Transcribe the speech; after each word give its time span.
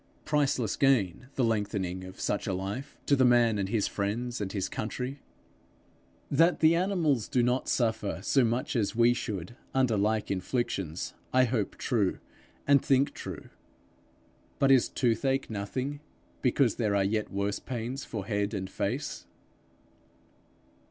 Priceless 0.25 0.77
gain, 0.77 1.27
the 1.35 1.43
lengthening 1.43 2.03
of 2.03 2.19
such 2.19 2.47
a 2.47 2.55
life, 2.55 2.97
to 3.05 3.15
the 3.15 3.23
man 3.23 3.59
and 3.59 3.69
his 3.69 3.87
friends 3.87 4.41
and 4.41 4.51
his 4.51 4.67
country! 4.67 5.19
That 6.31 6.59
the 6.59 6.73
animals 6.73 7.27
do 7.27 7.43
not 7.43 7.69
suffer 7.69 8.19
so 8.23 8.43
much 8.43 8.75
as 8.75 8.95
we 8.95 9.13
should 9.13 9.55
under 9.75 9.95
like 9.97 10.31
inflictions, 10.31 11.13
I 11.31 11.43
hope 11.43 11.75
true, 11.75 12.17
and 12.65 12.83
think 12.83 13.13
true. 13.13 13.49
But 14.57 14.71
is 14.71 14.89
toothache 14.89 15.51
nothing, 15.51 15.99
because 16.41 16.77
there 16.77 16.95
are 16.95 17.03
yet 17.03 17.29
worse 17.31 17.59
pains 17.59 18.03
for 18.03 18.25
head 18.25 18.55
and 18.55 18.67
face? 18.71 19.27